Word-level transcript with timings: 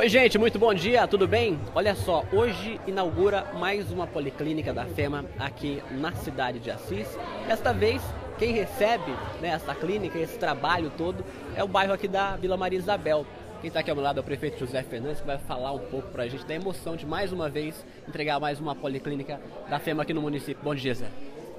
Oi, 0.00 0.08
gente, 0.08 0.38
muito 0.38 0.58
bom 0.58 0.72
dia, 0.72 1.06
tudo 1.06 1.28
bem? 1.28 1.60
Olha 1.74 1.94
só, 1.94 2.24
hoje 2.32 2.80
inaugura 2.86 3.44
mais 3.58 3.92
uma 3.92 4.06
policlínica 4.06 4.72
da 4.72 4.86
FEMA 4.86 5.26
aqui 5.38 5.82
na 5.90 6.10
cidade 6.12 6.58
de 6.58 6.70
Assis. 6.70 7.06
Desta 7.46 7.70
vez, 7.74 8.00
quem 8.38 8.50
recebe 8.54 9.12
né, 9.42 9.48
essa 9.48 9.74
clínica, 9.74 10.18
esse 10.18 10.38
trabalho 10.38 10.90
todo, 10.96 11.22
é 11.54 11.62
o 11.62 11.68
bairro 11.68 11.92
aqui 11.92 12.08
da 12.08 12.34
Vila 12.36 12.56
Maria 12.56 12.78
Isabel. 12.78 13.26
Quem 13.60 13.68
está 13.68 13.80
aqui 13.80 13.90
ao 13.90 13.94
meu 13.94 14.02
lado 14.02 14.16
é 14.16 14.20
o 14.22 14.24
prefeito 14.24 14.58
José 14.58 14.82
Fernandes, 14.82 15.20
que 15.20 15.26
vai 15.26 15.36
falar 15.36 15.72
um 15.72 15.80
pouco 15.80 16.08
para 16.08 16.22
a 16.22 16.28
gente 16.28 16.46
da 16.46 16.54
emoção 16.54 16.96
de 16.96 17.04
mais 17.04 17.30
uma 17.30 17.50
vez 17.50 17.84
entregar 18.08 18.40
mais 18.40 18.58
uma 18.58 18.74
policlínica 18.74 19.38
da 19.68 19.78
FEMA 19.78 20.02
aqui 20.02 20.14
no 20.14 20.22
município. 20.22 20.64
Bom 20.64 20.74
dia, 20.74 20.94
Zé. 20.94 21.08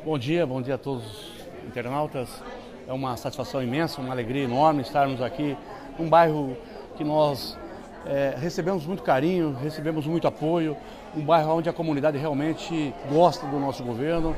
Bom 0.04 0.18
dia, 0.18 0.48
bom 0.48 0.64
dia 0.64 0.74
a 0.74 0.80
todos 0.80 1.06
os 1.06 1.68
internautas. 1.68 2.44
É 2.88 2.92
uma 2.92 3.16
satisfação 3.18 3.62
imensa, 3.62 4.02
uma 4.02 4.12
alegria 4.12 4.46
enorme 4.46 4.82
estarmos 4.82 5.22
aqui 5.22 5.56
num 6.00 6.10
bairro 6.10 6.58
que 6.98 7.04
nós 7.04 7.56
é, 8.06 8.36
recebemos 8.38 8.86
muito 8.86 9.04
carinho, 9.04 9.56
recebemos 9.62 10.08
muito 10.08 10.28
apoio, 10.28 10.76
um 11.16 11.22
bairro 11.22 11.56
onde 11.56 11.70
a 11.70 11.74
comunidade 11.74 12.18
realmente 12.18 12.94
gosta 13.12 13.46
do 13.46 13.60
nosso 13.60 13.84
governo, 13.84 14.36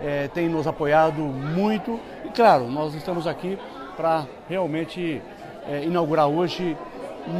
é, 0.00 0.28
tem 0.28 0.48
nos 0.48 0.66
apoiado 0.66 1.20
muito 1.20 1.98
e, 2.24 2.28
claro, 2.28 2.68
nós 2.68 2.94
estamos 2.94 3.26
aqui 3.26 3.58
para 3.96 4.26
realmente 4.48 5.20
é, 5.68 5.84
inaugurar 5.84 6.28
hoje 6.28 6.76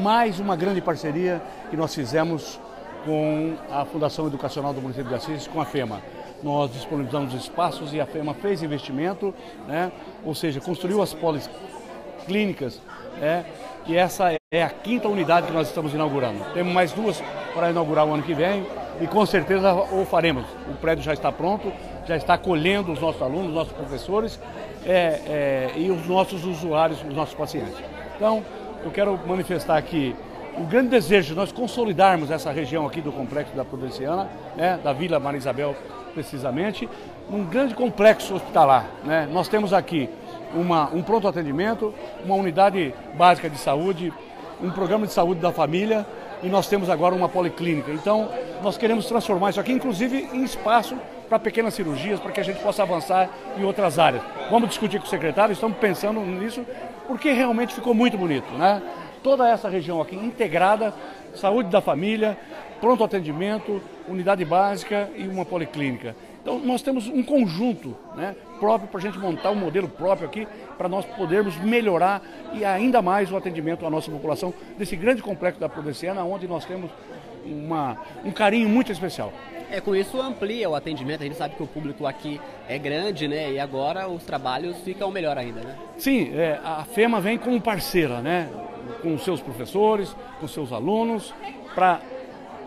mais 0.02 0.38
uma 0.38 0.56
grande 0.56 0.80
parceria 0.80 1.40
que 1.70 1.76
nós 1.76 1.94
fizemos 1.94 2.60
com 3.04 3.54
a 3.70 3.84
Fundação 3.84 4.26
Educacional 4.26 4.74
do 4.74 4.82
Município 4.82 5.08
de 5.08 5.14
Assis, 5.14 5.46
com 5.46 5.60
a 5.60 5.64
FEMA. 5.64 6.02
Nós 6.42 6.72
disponibilizamos 6.72 7.34
espaços 7.34 7.92
e 7.92 8.00
a 8.00 8.06
FEMA 8.06 8.34
fez 8.34 8.62
investimento, 8.62 9.34
né? 9.66 9.90
ou 10.24 10.34
seja, 10.34 10.60
construiu 10.60 11.00
as 11.00 11.14
policlínicas, 12.30 12.80
né? 13.20 13.44
e 13.86 13.96
essa 13.96 14.32
é 14.52 14.62
a 14.62 14.70
quinta 14.70 15.08
unidade 15.08 15.48
que 15.48 15.52
nós 15.52 15.68
estamos 15.68 15.92
inaugurando. 15.92 16.44
Temos 16.54 16.72
mais 16.72 16.92
duas 16.92 17.20
para 17.52 17.70
inaugurar 17.70 18.06
o 18.06 18.14
ano 18.14 18.22
que 18.22 18.32
vem 18.32 18.64
e 19.00 19.06
com 19.06 19.26
certeza 19.26 19.74
o 19.74 20.04
faremos. 20.04 20.44
O 20.68 20.74
prédio 20.74 21.02
já 21.02 21.12
está 21.12 21.32
pronto, 21.32 21.72
já 22.06 22.16
está 22.16 22.34
acolhendo 22.34 22.92
os 22.92 23.00
nossos 23.00 23.20
alunos, 23.20 23.48
os 23.48 23.54
nossos 23.54 23.72
professores 23.72 24.40
é, 24.86 24.92
é, 24.94 25.72
e 25.76 25.90
os 25.90 26.06
nossos 26.06 26.44
usuários, 26.44 27.02
os 27.02 27.14
nossos 27.14 27.34
pacientes. 27.34 27.74
Então, 28.16 28.44
eu 28.84 28.90
quero 28.90 29.18
manifestar 29.26 29.76
aqui 29.76 30.14
o 30.56 30.64
grande 30.64 30.88
desejo 30.88 31.28
de 31.28 31.34
nós 31.34 31.50
consolidarmos 31.50 32.30
essa 32.30 32.52
região 32.52 32.86
aqui 32.86 33.00
do 33.00 33.10
Complexo 33.10 33.54
da 33.56 33.64
Prudenciana, 33.64 34.28
né, 34.56 34.78
da 34.82 34.92
Vila 34.92 35.18
Maria 35.18 35.38
Isabel 35.38 35.74
precisamente, 36.12 36.88
num 37.28 37.44
grande 37.44 37.74
complexo 37.74 38.34
hospitalar. 38.34 38.86
Né? 39.04 39.28
Nós 39.32 39.48
temos 39.48 39.72
aqui 39.72 40.08
uma, 40.54 40.90
um 40.92 41.02
pronto 41.02 41.28
atendimento, 41.28 41.94
uma 42.24 42.34
unidade 42.34 42.94
básica 43.14 43.48
de 43.48 43.58
saúde, 43.58 44.12
um 44.62 44.70
programa 44.70 45.06
de 45.06 45.12
saúde 45.12 45.40
da 45.40 45.52
família 45.52 46.06
e 46.42 46.48
nós 46.48 46.66
temos 46.66 46.88
agora 46.88 47.14
uma 47.14 47.28
policlínica. 47.28 47.90
Então, 47.92 48.28
nós 48.62 48.76
queremos 48.76 49.06
transformar 49.06 49.50
isso 49.50 49.60
aqui, 49.60 49.72
inclusive, 49.72 50.28
em 50.32 50.42
espaço 50.42 50.96
para 51.28 51.38
pequenas 51.38 51.74
cirurgias, 51.74 52.18
para 52.18 52.32
que 52.32 52.40
a 52.40 52.42
gente 52.42 52.60
possa 52.60 52.82
avançar 52.82 53.30
em 53.56 53.64
outras 53.64 53.98
áreas. 53.98 54.22
Vamos 54.50 54.68
discutir 54.68 54.98
com 54.98 55.06
o 55.06 55.08
secretário, 55.08 55.52
estamos 55.52 55.78
pensando 55.78 56.20
nisso, 56.20 56.66
porque 57.06 57.30
realmente 57.30 57.74
ficou 57.74 57.94
muito 57.94 58.18
bonito, 58.18 58.50
né? 58.54 58.82
Toda 59.22 59.48
essa 59.48 59.68
região 59.68 60.00
aqui 60.00 60.16
integrada, 60.16 60.94
saúde 61.34 61.68
da 61.68 61.80
família, 61.80 62.36
pronto 62.80 63.04
atendimento, 63.04 63.80
unidade 64.08 64.44
básica 64.44 65.08
e 65.14 65.28
uma 65.28 65.44
policlínica. 65.44 66.16
Então 66.40 66.58
nós 66.58 66.82
temos 66.82 67.06
um 67.06 67.22
conjunto 67.22 67.96
né, 68.16 68.34
próprio 68.58 68.88
para 68.88 68.98
a 68.98 69.02
gente 69.02 69.18
montar 69.18 69.50
um 69.50 69.56
modelo 69.56 69.88
próprio 69.88 70.26
aqui 70.26 70.46
para 70.76 70.88
nós 70.88 71.04
podermos 71.04 71.56
melhorar 71.58 72.22
e 72.54 72.64
ainda 72.64 73.02
mais 73.02 73.30
o 73.30 73.36
atendimento 73.36 73.84
à 73.84 73.90
nossa 73.90 74.10
população 74.10 74.52
desse 74.78 74.96
grande 74.96 75.22
complexo 75.22 75.60
da 75.60 75.68
Prudenciana, 75.68 76.24
onde 76.24 76.48
nós 76.48 76.64
temos 76.64 76.90
uma, 77.44 77.98
um 78.24 78.30
carinho 78.30 78.68
muito 78.68 78.90
especial. 78.90 79.32
É, 79.70 79.80
com 79.80 79.94
isso 79.94 80.20
amplia 80.20 80.68
o 80.68 80.74
atendimento, 80.74 81.20
a 81.22 81.24
gente 81.24 81.36
sabe 81.36 81.54
que 81.54 81.62
o 81.62 81.66
público 81.66 82.04
aqui 82.04 82.40
é 82.68 82.76
grande, 82.76 83.28
né? 83.28 83.52
E 83.52 83.60
agora 83.60 84.08
os 84.08 84.24
trabalhos 84.24 84.76
ficam 84.78 85.12
melhor 85.12 85.38
ainda, 85.38 85.60
né? 85.60 85.76
Sim, 85.96 86.32
é, 86.34 86.58
a 86.64 86.84
FEMA 86.84 87.20
vem 87.20 87.38
como 87.38 87.60
parceira, 87.60 88.20
né? 88.20 88.48
Com 89.00 89.16
seus 89.16 89.40
professores, 89.40 90.14
com 90.40 90.48
seus 90.48 90.72
alunos, 90.72 91.32
para 91.72 92.00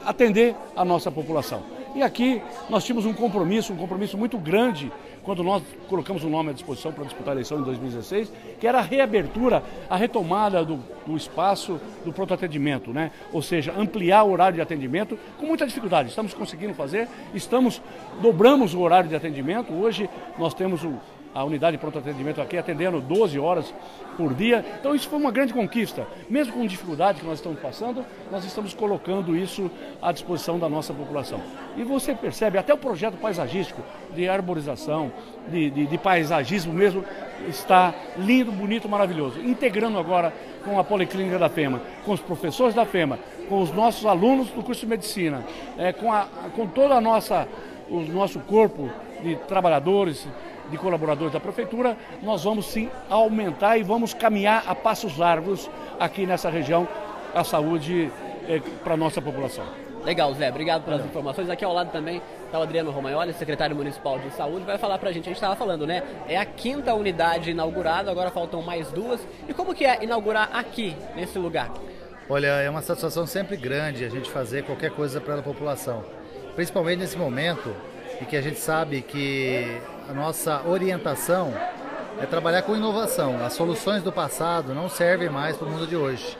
atender 0.05 0.55
a 0.75 0.85
nossa 0.85 1.11
população. 1.11 1.61
E 1.95 2.01
aqui 2.01 2.41
nós 2.69 2.83
tínhamos 2.83 3.05
um 3.05 3.13
compromisso, 3.13 3.71
um 3.71 3.77
compromisso 3.77 4.17
muito 4.17 4.37
grande 4.37 4.91
quando 5.23 5.43
nós 5.43 5.63
colocamos 5.87 6.23
o 6.23 6.29
nome 6.29 6.49
à 6.49 6.53
disposição 6.53 6.91
para 6.91 7.03
disputar 7.03 7.29
a 7.29 7.35
eleição 7.35 7.59
em 7.59 7.63
2016, 7.63 8.31
que 8.59 8.67
era 8.67 8.79
a 8.79 8.81
reabertura, 8.81 9.63
a 9.89 9.95
retomada 9.95 10.65
do, 10.65 10.79
do 11.05 11.15
espaço 11.15 11.79
do 12.03 12.11
pronto 12.11 12.33
atendimento, 12.33 12.91
né? 12.91 13.11
Ou 13.31 13.41
seja, 13.41 13.73
ampliar 13.77 14.23
o 14.23 14.31
horário 14.31 14.55
de 14.55 14.61
atendimento 14.61 15.17
com 15.39 15.45
muita 15.45 15.65
dificuldade. 15.65 16.09
Estamos 16.09 16.33
conseguindo 16.33 16.73
fazer, 16.73 17.07
estamos 17.33 17.81
dobramos 18.21 18.73
o 18.73 18.81
horário 18.81 19.09
de 19.09 19.15
atendimento. 19.15 19.71
Hoje 19.71 20.09
nós 20.37 20.53
temos 20.53 20.83
o 20.83 20.99
a 21.33 21.44
unidade 21.44 21.77
de 21.77 21.81
pronto 21.81 21.97
atendimento 21.97 22.41
aqui 22.41 22.57
atendendo 22.57 23.01
12 23.01 23.39
horas 23.39 23.73
por 24.16 24.33
dia. 24.33 24.63
Então 24.79 24.94
isso 24.94 25.09
foi 25.09 25.19
uma 25.19 25.31
grande 25.31 25.53
conquista. 25.53 26.05
Mesmo 26.29 26.53
com 26.53 26.66
dificuldade 26.66 27.19
que 27.19 27.25
nós 27.25 27.39
estamos 27.39 27.59
passando, 27.59 28.05
nós 28.31 28.45
estamos 28.45 28.73
colocando 28.73 29.35
isso 29.35 29.69
à 30.01 30.11
disposição 30.11 30.59
da 30.59 30.69
nossa 30.69 30.93
população. 30.93 31.41
E 31.75 31.83
você 31.83 32.13
percebe, 32.13 32.57
até 32.57 32.73
o 32.73 32.77
projeto 32.77 33.17
paisagístico 33.17 33.81
de 34.13 34.29
arborização, 34.29 35.11
de, 35.47 35.69
de, 35.69 35.85
de 35.88 35.97
paisagismo 35.97 36.72
mesmo, 36.72 37.03
está 37.47 37.93
lindo, 38.17 38.51
bonito, 38.51 38.88
maravilhoso. 38.88 39.39
Integrando 39.39 39.97
agora 39.97 40.33
com 40.63 40.79
a 40.79 40.83
Policlínica 40.83 41.38
da 41.39 41.49
FEMA, 41.49 41.81
com 42.05 42.13
os 42.13 42.22
professores 42.22 42.75
da 42.75 42.85
FEMA, 42.85 43.19
com 43.49 43.61
os 43.61 43.72
nossos 43.72 44.05
alunos 44.05 44.49
do 44.49 44.63
curso 44.63 44.81
de 44.81 44.88
medicina, 44.88 45.43
é, 45.77 45.91
com, 45.91 46.11
a, 46.11 46.27
com 46.55 46.67
toda 46.67 46.95
a 46.95 47.01
nossa, 47.01 47.47
o 47.89 48.01
nosso 48.01 48.39
corpo 48.41 48.89
de 49.22 49.35
trabalhadores, 49.47 50.27
de 50.69 50.78
colaboradores 50.78 51.34
da 51.34 51.40
prefeitura, 51.40 51.97
nós 52.22 52.44
vamos 52.44 52.66
sim 52.68 52.90
aumentar 53.09 53.78
e 53.78 53.84
vamos 53.84 54.13
caminhar 54.13 54.63
a 54.68 54.75
passos 54.75 55.18
largos 55.18 55.69
aqui 56.00 56.25
nessa 56.25 56.50
região 56.50 56.88
a 57.34 57.44
saúde 57.44 58.12
eh, 58.47 58.62
para 58.84 58.94
a 58.94 58.97
nossa 58.97 59.22
população. 59.22 59.66
Legal, 60.03 60.34
Zé, 60.34 60.50
obrigado 60.50 60.84
pelas 60.84 61.06
informações. 61.06 61.50
Aqui 61.50 61.63
ao 61.63 61.73
lado 61.73 61.90
também 61.91 62.22
está 62.46 62.59
o 62.59 62.62
Adriano 62.62 62.91
Romagnoli, 62.91 63.34
secretário 63.34 63.75
municipal 63.75 64.19
de 64.19 64.29
saúde, 64.31 64.66
vai 64.66 64.78
falar 64.78 64.97
para 64.97 65.09
a 65.09 65.13
gente. 65.13 65.23
A 65.23 65.29
gente 65.29 65.38
estava 65.38 65.56
falando, 65.56 65.88
né? 65.88 66.03
É 66.28 66.38
a 66.38 66.46
quinta 66.46 66.94
unidade 66.94 67.52
inaugurada, 67.52 68.12
agora 68.12 68.29
faltam 68.29 68.62
mais 68.62 68.91
duas. 68.91 69.25
E 69.47 69.53
como 69.53 69.73
que 69.73 69.85
é 69.85 70.03
inaugurar 70.03 70.50
aqui, 70.53 70.96
nesse 71.16 71.40
lugar? 71.40 71.72
Olha, 72.29 72.47
é 72.47 72.69
uma 72.69 72.81
satisfação 72.81 73.25
sempre 73.25 73.56
grande 73.56 74.03
a 74.03 74.09
gente 74.09 74.29
fazer 74.29 74.63
qualquer 74.63 74.91
coisa 74.91 75.22
para 75.22 75.40
a 75.40 75.41
população. 75.41 76.03
Principalmente 76.53 77.00
nesse 77.00 77.18
momento 77.18 77.73
em 78.22 78.25
que 78.25 78.35
a 78.35 78.41
gente 78.41 78.59
sabe 78.59 79.02
que 79.02 79.81
a 80.08 80.14
nossa 80.14 80.62
orientação 80.68 81.53
é 82.19 82.25
trabalhar 82.25 82.62
com 82.64 82.75
inovação. 82.75 83.44
As 83.44 83.53
soluções 83.53 84.03
do 84.03 84.12
passado 84.12 84.74
não 84.74 84.90
servem 84.90 85.30
mais 85.30 85.56
para 85.56 85.68
o 85.68 85.72
mundo 85.72 85.88
de 85.88 85.96
hoje. 85.96 86.38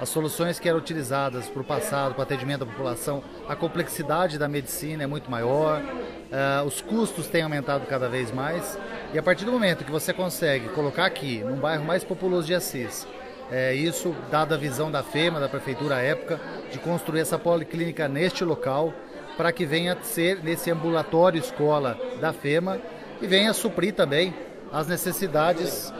As 0.00 0.08
soluções 0.08 0.58
que 0.58 0.68
eram 0.68 0.78
utilizadas 0.78 1.48
para 1.48 1.62
o 1.62 1.64
passado, 1.64 2.14
para 2.14 2.20
o 2.20 2.22
atendimento 2.22 2.60
da 2.60 2.66
população, 2.66 3.22
a 3.48 3.54
complexidade 3.54 4.38
da 4.38 4.48
medicina 4.48 5.04
é 5.04 5.06
muito 5.06 5.30
maior, 5.30 5.80
uh, 5.80 6.66
os 6.66 6.80
custos 6.80 7.28
têm 7.28 7.42
aumentado 7.42 7.86
cada 7.86 8.08
vez 8.08 8.32
mais. 8.32 8.78
E 9.14 9.18
a 9.18 9.22
partir 9.22 9.44
do 9.44 9.52
momento 9.52 9.84
que 9.84 9.92
você 9.92 10.12
consegue 10.12 10.68
colocar 10.70 11.04
aqui, 11.04 11.38
num 11.44 11.56
bairro 11.56 11.84
mais 11.84 12.02
populoso 12.02 12.46
de 12.46 12.54
Assis, 12.54 13.06
é, 13.50 13.74
isso, 13.74 14.14
dada 14.30 14.54
a 14.54 14.58
visão 14.58 14.90
da 14.90 15.02
FEMA, 15.02 15.38
da 15.38 15.48
prefeitura 15.48 15.96
à 15.96 16.00
época, 16.00 16.40
de 16.70 16.78
construir 16.78 17.20
essa 17.20 17.38
policlínica 17.38 18.08
neste 18.08 18.44
local, 18.44 18.92
para 19.36 19.52
que 19.52 19.66
venha 19.66 19.96
ser 20.02 20.42
nesse 20.42 20.70
ambulatório 20.70 21.38
escola 21.38 21.98
da 22.20 22.32
FEMA 22.32 22.80
e 23.22 23.26
venha 23.26 23.54
suprir 23.54 23.94
também 23.94 24.34
as 24.72 24.88
necessidades. 24.88 25.92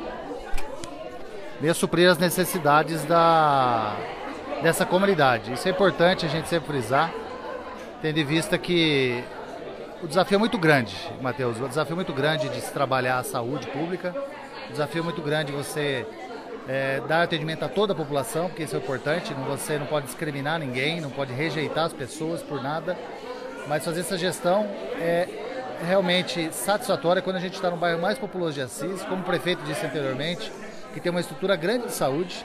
Venha 1.60 1.72
suprir 1.72 2.10
as 2.10 2.19
necessidades 2.19 3.05
da 3.05 3.97
dessa 4.60 4.87
comunidade. 4.87 5.53
Isso 5.53 5.66
é 5.66 5.71
importante 5.71 6.25
a 6.25 6.28
gente 6.28 6.49
sempre 6.49 6.69
frisar, 6.69 7.12
tendo 8.00 8.19
em 8.19 8.25
vista 8.25 8.56
que 8.56 9.23
o 10.00 10.06
desafio 10.06 10.37
é 10.37 10.38
muito 10.38 10.56
grande, 10.56 10.94
Matheus, 11.20 11.61
o 11.61 11.69
desafio 11.69 11.94
é 11.94 11.96
muito 11.96 12.12
grande 12.12 12.49
de 12.49 12.61
se 12.61 12.73
trabalhar 12.73 13.19
a 13.19 13.25
saúde 13.25 13.67
pública, 13.69 14.14
o 14.69 14.73
desafio 14.73 15.00
é 15.00 15.05
muito 15.05 15.20
grande 15.20 15.50
você 15.50 16.06
é, 16.69 17.00
dar 17.08 17.23
atendimento 17.23 17.64
a 17.64 17.69
toda 17.69 17.93
a 17.93 17.96
população, 17.96 18.49
porque 18.49 18.62
isso 18.62 18.76
é 18.76 18.79
importante, 18.79 19.35
você 19.49 19.79
não 19.79 19.87
pode 19.87 20.06
discriminar 20.06 20.61
ninguém, 20.61 21.00
não 21.00 21.11
pode 21.11 21.32
rejeitar 21.32 21.87
as 21.87 21.93
pessoas 21.93 22.41
por 22.41 22.62
nada, 22.62 22.96
mas 23.67 23.85
fazer 23.85 24.00
essa 24.00 24.17
gestão 24.17 24.64
é 25.00 25.29
realmente 25.82 26.52
satisfatória 26.52 27.20
quando 27.20 27.37
a 27.37 27.40
gente 27.40 27.55
está 27.55 27.70
no 27.70 27.76
bairro 27.76 28.00
mais 28.00 28.19
populoso 28.19 28.55
de 28.55 28.61
Assis, 28.61 29.02
como 29.02 29.23
o 29.23 29.25
prefeito 29.25 29.62
disse 29.64 29.84
anteriormente, 29.84 30.50
que 30.94 31.00
tem 31.00 31.11
uma 31.11 31.20
estrutura 31.20 31.56
grande 31.56 31.87
de 31.87 31.93
saúde, 31.93 32.44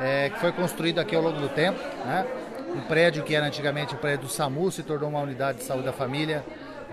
é, 0.00 0.30
que 0.30 0.38
foi 0.40 0.52
construído 0.52 0.98
aqui 0.98 1.14
ao 1.14 1.22
longo 1.22 1.40
do 1.40 1.48
tempo. 1.48 1.78
Né? 2.04 2.26
Um 2.74 2.80
prédio 2.82 3.22
que 3.22 3.34
era 3.34 3.46
antigamente 3.46 3.94
o 3.94 3.98
prédio 3.98 4.26
do 4.26 4.32
SAMU 4.32 4.70
se 4.70 4.82
tornou 4.82 5.10
uma 5.10 5.20
unidade 5.20 5.58
de 5.58 5.64
saúde 5.64 5.84
da 5.84 5.92
família 5.92 6.44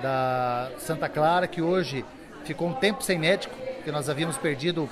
da 0.02 0.70
Santa 0.78 1.08
Clara, 1.08 1.48
que 1.48 1.62
hoje 1.62 2.06
ficou 2.44 2.68
um 2.68 2.74
tempo 2.74 3.04
sem 3.04 3.18
médico, 3.18 3.56
porque 3.76 3.92
nós 3.92 4.10
havíamos 4.10 4.38
perdido 4.38 4.90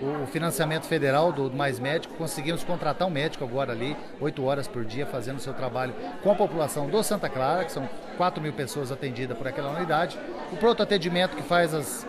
o 0.00 0.26
financiamento 0.26 0.86
federal 0.86 1.32
do 1.32 1.50
Mais 1.50 1.78
Médico, 1.78 2.14
conseguimos 2.14 2.62
contratar 2.62 3.06
um 3.06 3.10
médico 3.10 3.44
agora 3.44 3.72
ali, 3.72 3.96
oito 4.20 4.44
horas 4.44 4.68
por 4.68 4.84
dia, 4.84 5.06
fazendo 5.06 5.38
o 5.38 5.40
seu 5.40 5.52
trabalho 5.52 5.94
com 6.22 6.30
a 6.30 6.34
população 6.34 6.88
do 6.88 7.02
Santa 7.02 7.28
Clara, 7.28 7.64
que 7.64 7.72
são 7.72 7.88
4 8.16 8.42
mil 8.42 8.52
pessoas 8.52 8.92
atendidas 8.92 9.36
por 9.36 9.46
aquela 9.48 9.70
unidade. 9.70 10.18
O 10.52 10.56
pronto 10.56 10.82
atendimento 10.82 11.36
que 11.36 11.42
faz 11.42 11.74
as, 11.74 12.06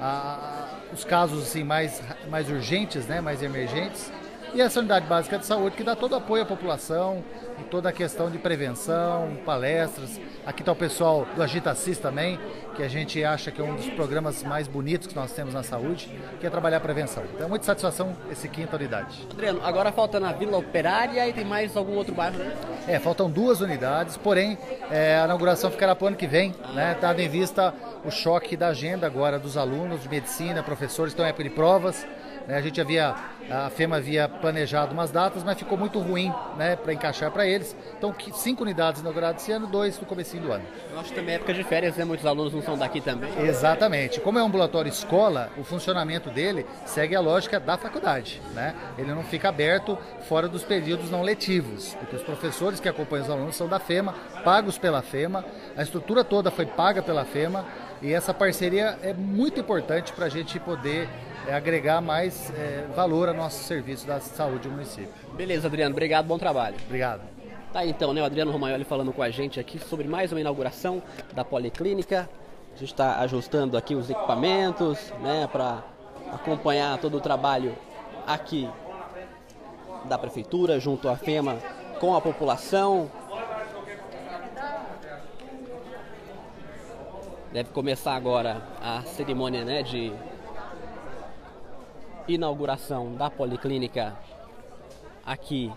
a, 0.00 0.68
os 0.92 1.04
casos 1.04 1.42
assim, 1.42 1.64
mais, 1.64 2.00
mais 2.28 2.48
urgentes, 2.48 3.06
né, 3.06 3.20
mais 3.20 3.42
emergentes. 3.42 4.12
E 4.54 4.60
essa 4.60 4.78
unidade 4.78 5.04
básica 5.08 5.36
de 5.36 5.44
saúde 5.44 5.76
que 5.76 5.82
dá 5.82 5.96
todo 5.96 6.14
apoio 6.14 6.44
à 6.44 6.46
população, 6.46 7.24
em 7.58 7.64
toda 7.64 7.88
a 7.88 7.92
questão 7.92 8.30
de 8.30 8.38
prevenção, 8.38 9.36
palestras. 9.44 10.20
Aqui 10.46 10.62
está 10.62 10.70
o 10.70 10.76
pessoal 10.76 11.26
do 11.34 11.42
Agitacis 11.42 11.98
também, 11.98 12.38
que 12.76 12.80
a 12.84 12.86
gente 12.86 13.24
acha 13.24 13.50
que 13.50 13.60
é 13.60 13.64
um 13.64 13.74
dos 13.74 13.88
programas 13.90 14.44
mais 14.44 14.68
bonitos 14.68 15.08
que 15.08 15.16
nós 15.16 15.32
temos 15.32 15.54
na 15.54 15.64
saúde, 15.64 16.08
que 16.38 16.46
é 16.46 16.50
trabalhar 16.50 16.76
a 16.76 16.80
prevenção. 16.80 17.24
Então, 17.34 17.46
é 17.46 17.48
muita 17.48 17.64
satisfação 17.64 18.16
esse 18.30 18.48
quinta 18.48 18.76
unidade. 18.76 19.26
Adriano, 19.28 19.60
agora 19.64 19.90
falta 19.90 20.20
na 20.20 20.30
Vila 20.30 20.56
Operária 20.56 21.28
e 21.28 21.32
tem 21.32 21.44
mais 21.44 21.76
algum 21.76 21.96
outro 21.96 22.14
bairro, 22.14 22.38
né? 22.38 22.54
É, 22.86 23.00
faltam 23.00 23.28
duas 23.28 23.60
unidades, 23.60 24.16
porém, 24.16 24.56
é, 24.88 25.18
a 25.18 25.24
inauguração 25.24 25.68
ficará 25.68 25.96
para 25.96 26.04
o 26.04 26.08
ano 26.08 26.16
que 26.16 26.28
vem, 26.28 26.54
né? 26.72 26.96
Dado 27.00 27.18
em 27.18 27.28
vista 27.28 27.74
o 28.04 28.10
choque 28.10 28.56
da 28.56 28.68
agenda 28.68 29.04
agora 29.04 29.36
dos 29.36 29.56
alunos 29.56 30.00
de 30.00 30.08
medicina, 30.08 30.62
professores, 30.62 31.10
estão 31.10 31.26
em 31.26 31.30
época 31.30 31.42
de 31.42 31.50
provas. 31.50 32.06
Né? 32.46 32.56
A 32.56 32.60
gente 32.60 32.80
havia, 32.80 33.14
a 33.50 33.70
FEMA 33.70 33.96
havia 33.96 34.28
planejado 34.28 34.92
umas 34.92 35.10
datas, 35.10 35.44
mas 35.44 35.58
ficou 35.58 35.76
muito 35.76 35.98
ruim 35.98 36.32
né, 36.56 36.76
para 36.76 36.92
encaixar 36.92 37.30
para 37.30 37.46
eles. 37.46 37.76
Então, 37.96 38.14
cinco 38.32 38.62
unidades 38.62 39.00
inauguradas 39.00 39.42
esse 39.42 39.52
ano, 39.52 39.66
dois 39.66 39.98
no 40.00 40.06
começo 40.06 40.36
do 40.36 40.52
ano. 40.52 40.64
Eu 40.90 40.98
acho 40.98 41.10
que 41.10 41.14
também 41.14 41.34
é 41.34 41.36
época 41.36 41.52
de 41.52 41.62
férias, 41.64 41.96
né? 41.96 42.04
Muitos 42.04 42.26
alunos 42.26 42.52
não 42.52 42.62
são 42.62 42.76
daqui 42.76 43.00
também. 43.00 43.30
Exatamente. 43.44 44.20
Como 44.20 44.38
é 44.38 44.42
um 44.42 44.46
ambulatório 44.46 44.88
escola, 44.88 45.50
o 45.56 45.64
funcionamento 45.64 46.30
dele 46.30 46.66
segue 46.86 47.14
a 47.14 47.20
lógica 47.20 47.60
da 47.60 47.76
faculdade. 47.76 48.40
Né? 48.54 48.74
Ele 48.96 49.12
não 49.12 49.22
fica 49.22 49.48
aberto 49.48 49.98
fora 50.28 50.48
dos 50.48 50.62
períodos 50.62 51.10
não 51.10 51.22
letivos, 51.22 51.94
porque 51.94 52.16
os 52.16 52.22
professores 52.22 52.80
que 52.80 52.88
acompanham 52.88 53.24
os 53.24 53.30
alunos 53.30 53.56
são 53.56 53.68
da 53.68 53.78
FEMA, 53.78 54.14
pagos 54.44 54.78
pela 54.78 55.02
FEMA, 55.02 55.44
a 55.76 55.82
estrutura 55.82 56.24
toda 56.24 56.50
foi 56.50 56.66
paga 56.66 57.02
pela 57.02 57.24
FEMA 57.24 57.64
e 58.00 58.12
essa 58.12 58.34
parceria 58.34 58.98
é 59.02 59.12
muito 59.12 59.60
importante 59.60 60.12
para 60.12 60.26
a 60.26 60.28
gente 60.28 60.58
poder 60.60 61.08
é, 61.46 61.54
agregar 61.54 62.00
mais 62.00 62.50
é, 62.56 62.86
valor 62.94 63.28
nosso 63.34 63.62
serviço 63.64 64.06
da 64.06 64.20
saúde 64.20 64.68
do 64.68 64.70
município. 64.70 65.10
Beleza, 65.34 65.66
Adriano. 65.66 65.92
Obrigado, 65.92 66.26
bom 66.26 66.38
trabalho. 66.38 66.76
Obrigado. 66.86 67.22
Tá 67.72 67.84
então, 67.84 68.12
né, 68.12 68.22
o 68.22 68.24
Adriano 68.24 68.52
Romaioli 68.52 68.84
falando 68.84 69.12
com 69.12 69.22
a 69.22 69.30
gente 69.30 69.58
aqui 69.58 69.78
sobre 69.78 70.06
mais 70.06 70.30
uma 70.30 70.40
inauguração 70.40 71.02
da 71.32 71.44
Policlínica. 71.44 72.28
A 72.74 72.78
gente 72.78 72.90
está 72.90 73.18
ajustando 73.18 73.76
aqui 73.76 73.94
os 73.94 74.08
equipamentos, 74.08 75.12
né, 75.20 75.48
para 75.50 75.82
acompanhar 76.32 76.98
todo 76.98 77.16
o 77.16 77.20
trabalho 77.20 77.76
aqui 78.26 78.68
da 80.04 80.16
prefeitura 80.16 80.78
junto 80.78 81.08
à 81.08 81.16
FEMA 81.16 81.58
com 81.98 82.14
a 82.14 82.20
população. 82.20 83.10
Deve 87.52 87.70
começar 87.70 88.14
agora 88.14 88.62
a 88.80 89.02
cerimônia, 89.02 89.64
né, 89.64 89.82
de 89.82 90.12
inauguração 92.26 93.14
da 93.14 93.28
Policlínica 93.30 94.16
aqui 95.24 95.72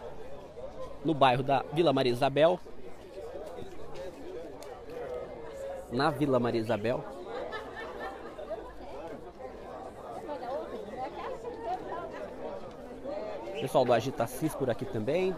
no 1.03 1.13
bairro 1.13 1.44
da 1.44 1.63
Vila 1.73 1.91
Maria 1.94 2.11
Isabel. 2.11 2.59
Na 5.91 6.09
Vila 6.09 6.39
Maria 6.39 6.61
Isabel. 6.61 7.03
Pessoal 13.61 13.85
do 13.85 13.94
Agitacis 13.94 14.53
por 14.53 14.69
aqui 14.69 14.85
também. 14.85 15.35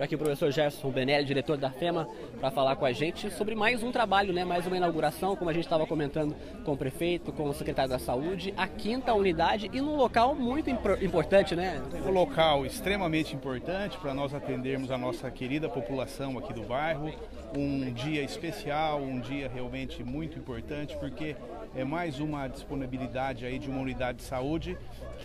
Aqui 0.00 0.14
o 0.14 0.18
professor 0.18 0.50
Gerson 0.50 0.90
Benelli, 0.90 1.24
diretor 1.24 1.56
da 1.56 1.70
FEMA, 1.70 2.08
para 2.38 2.50
falar 2.50 2.76
com 2.76 2.84
a 2.84 2.92
gente 2.92 3.30
sobre 3.30 3.54
mais 3.54 3.82
um 3.82 3.90
trabalho, 3.90 4.32
né? 4.32 4.44
mais 4.44 4.66
uma 4.66 4.76
inauguração, 4.76 5.34
como 5.34 5.50
a 5.50 5.52
gente 5.52 5.64
estava 5.64 5.86
comentando 5.86 6.34
com 6.64 6.72
o 6.72 6.76
prefeito, 6.76 7.32
com 7.32 7.48
o 7.48 7.54
secretário 7.54 7.90
da 7.90 7.98
Saúde, 7.98 8.54
a 8.56 8.66
quinta 8.66 9.12
unidade 9.14 9.68
e 9.72 9.80
num 9.80 9.96
local 9.96 10.34
muito 10.34 10.70
importante, 10.70 11.56
né? 11.56 11.82
Um 12.06 12.10
local 12.10 12.64
extremamente 12.64 13.34
importante 13.34 13.98
para 13.98 14.14
nós 14.14 14.34
atendermos 14.34 14.90
a 14.90 14.98
nossa 14.98 15.30
querida 15.30 15.68
população 15.68 16.38
aqui 16.38 16.52
do 16.52 16.62
bairro. 16.62 17.12
Um 17.56 17.92
dia 17.92 18.22
especial, 18.22 19.00
um 19.00 19.18
dia 19.18 19.50
realmente 19.52 20.04
muito 20.04 20.38
importante, 20.38 20.96
porque 20.98 21.34
é 21.74 21.84
mais 21.84 22.20
uma 22.20 22.48
disponibilidade 22.48 23.44
aí 23.44 23.58
de 23.58 23.68
uma 23.68 23.80
unidade 23.80 24.18
de 24.18 24.24
saúde 24.24 24.76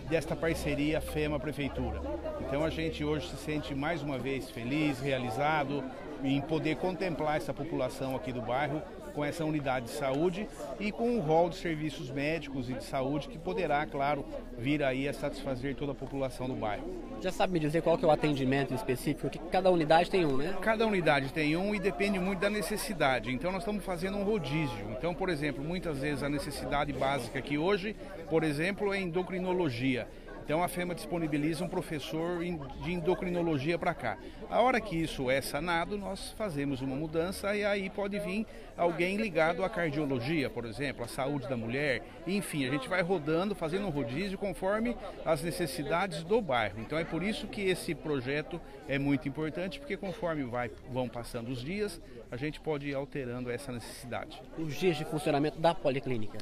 desta 0.09 0.35
parceria 0.35 1.01
FEMA-Prefeitura. 1.01 2.01
Então 2.41 2.63
a 2.63 2.69
gente 2.69 3.03
hoje 3.03 3.29
se 3.29 3.37
sente 3.37 3.73
mais 3.73 4.01
uma 4.01 4.17
vez 4.17 4.49
feliz, 4.49 4.99
realizado 4.99 5.83
em 6.23 6.39
poder 6.41 6.77
contemplar 6.77 7.37
essa 7.37 7.53
população 7.53 8.15
aqui 8.15 8.31
do 8.31 8.41
bairro 8.41 8.81
com 9.13 9.23
essa 9.23 9.45
unidade 9.45 9.85
de 9.85 9.91
saúde 9.91 10.47
e 10.79 10.91
com 10.91 11.17
o 11.17 11.19
rol 11.19 11.49
de 11.49 11.55
serviços 11.55 12.09
médicos 12.09 12.69
e 12.69 12.73
de 12.73 12.83
saúde 12.83 13.27
que 13.27 13.37
poderá, 13.37 13.85
claro, 13.85 14.25
vir 14.57 14.83
aí 14.83 15.07
a 15.07 15.13
satisfazer 15.13 15.75
toda 15.75 15.91
a 15.91 15.95
população 15.95 16.47
do 16.47 16.55
bairro. 16.55 16.83
Já 17.21 17.31
sabe 17.31 17.53
me 17.53 17.59
dizer 17.59 17.81
qual 17.81 17.97
que 17.97 18.03
é 18.03 18.07
o 18.07 18.11
atendimento 18.11 18.73
específico? 18.73 19.29
Que 19.29 19.39
cada 19.39 19.71
unidade 19.71 20.09
tem 20.09 20.25
um, 20.25 20.37
né? 20.37 20.55
Cada 20.61 20.85
unidade 20.85 21.31
tem 21.31 21.55
um 21.55 21.73
e 21.73 21.79
depende 21.79 22.19
muito 22.19 22.39
da 22.39 22.49
necessidade. 22.49 23.31
Então 23.31 23.51
nós 23.51 23.61
estamos 23.61 23.83
fazendo 23.83 24.17
um 24.17 24.23
rodízio. 24.23 24.87
Então, 24.97 25.13
por 25.13 25.29
exemplo, 25.29 25.63
muitas 25.63 25.99
vezes 25.99 26.23
a 26.23 26.29
necessidade 26.29 26.91
básica 26.91 27.39
aqui 27.39 27.57
hoje, 27.57 27.95
por 28.29 28.43
exemplo, 28.43 28.93
é 28.93 28.99
endocrinologia. 28.99 30.07
Então 30.43 30.61
a 30.61 30.67
FEMA 30.67 30.93
disponibiliza 30.93 31.63
um 31.63 31.69
professor 31.69 32.43
de 32.83 32.91
endocrinologia 32.91 33.79
para 33.79 33.93
cá. 33.93 34.17
A 34.49 34.59
hora 34.59 34.81
que 34.81 34.95
isso 34.95 35.31
é 35.31 35.41
sanado, 35.41 35.97
nós 35.97 36.31
fazemos 36.37 36.81
uma 36.81 36.95
mudança 36.97 37.55
e 37.55 37.63
aí 37.63 37.89
pode 37.89 38.19
vir 38.19 38.45
alguém 38.77 39.15
ligado 39.15 39.63
à 39.63 39.69
cardiologia, 39.69 40.49
por 40.49 40.65
exemplo, 40.65 41.05
à 41.05 41.07
saúde 41.07 41.47
da 41.47 41.55
mulher. 41.55 42.03
Enfim, 42.27 42.67
a 42.67 42.71
gente 42.71 42.89
vai 42.89 43.01
rodando, 43.01 43.55
fazendo 43.55 43.87
um 43.87 43.89
rodízio 43.89 44.37
conforme 44.37 44.97
as 45.25 45.41
necessidades 45.41 46.23
do 46.25 46.41
bairro. 46.41 46.81
Então 46.81 46.97
é 46.97 47.05
por 47.05 47.23
isso 47.23 47.47
que 47.47 47.61
esse 47.61 47.95
projeto 47.95 48.59
é 48.87 48.99
muito 48.99 49.29
importante, 49.29 49.79
porque 49.79 49.95
conforme 49.95 50.43
vai, 50.43 50.69
vão 50.91 51.07
passando 51.07 51.49
os 51.49 51.61
dias, 51.61 52.01
a 52.29 52.35
gente 52.35 52.59
pode 52.59 52.89
ir 52.89 52.95
alterando 52.95 53.49
essa 53.49 53.71
necessidade. 53.71 54.41
Os 54.57 54.75
dias 54.75 54.97
de 54.97 55.05
funcionamento 55.05 55.57
da 55.59 55.73
policlínica. 55.73 56.37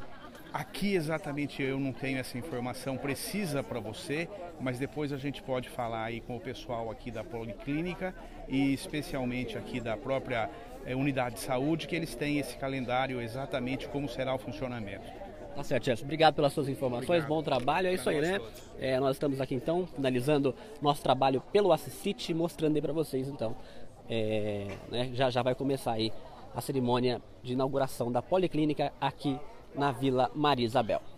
Aqui 0.54 0.96
exatamente 0.96 1.64
eu 1.64 1.80
não 1.80 1.94
tenho 1.94 2.18
essa 2.18 2.38
informação 2.38 2.98
precisa 2.98 3.64
para 3.64 3.80
você, 3.80 4.28
mas 4.60 4.78
depois 4.78 5.14
a 5.14 5.18
gente 5.18 5.42
pode 5.42 5.70
falar 5.70 6.04
aí 6.04 6.20
com 6.20 6.36
o 6.36 6.40
pessoal 6.42 6.92
aqui 6.92 7.10
da 7.10 7.24
Policlínica 7.24 8.14
e 8.50 8.74
especialmente 8.74 9.58
aqui 9.58 9.80
da 9.80 9.96
própria 9.96 10.50
é, 10.86 10.94
unidade 10.94 11.36
de 11.36 11.42
saúde, 11.42 11.88
que 11.88 11.96
eles 11.96 12.16
têm 12.16 12.38
esse 12.38 12.58
calendário 12.58 13.22
exatamente 13.22 13.88
como 13.88 14.10
será 14.10 14.36
o 14.36 14.38
funcionamento. 14.38 15.10
Tá 15.56 15.64
certo, 15.64 15.86
Gerson. 15.86 16.04
Obrigado 16.04 16.36
pelas 16.36 16.52
suas 16.52 16.68
informações, 16.68 17.24
Obrigado. 17.24 17.30
bom 17.30 17.44
trabalho. 17.44 17.88
É 17.88 17.94
isso 17.94 18.10
aí, 18.10 18.20
né? 18.20 18.40
É, 18.80 19.00
nós 19.00 19.16
estamos 19.16 19.40
aqui 19.40 19.56
então, 19.56 19.88
finalizando 19.88 20.54
nosso 20.82 21.02
trabalho 21.02 21.42
pelo 21.52 21.72
Assisite, 21.72 22.34
mostrando 22.34 22.76
aí 22.76 22.82
para 22.82 22.94
vocês 22.94 23.28
então. 23.28 23.56
É, 24.10 24.68
né, 24.90 25.10
já, 25.14 25.30
já 25.30 25.42
vai 25.42 25.56
começar 25.56 25.94
aí 25.94 26.12
a 26.54 26.60
cerimônia 26.60 27.22
de 27.42 27.54
inauguração 27.54 28.12
da 28.12 28.22
Policlínica 28.22 28.92
aqui 29.00 29.40
na 29.76 29.92
Vila 29.92 30.30
Maria 30.36 30.66
Isabel. 30.66 31.11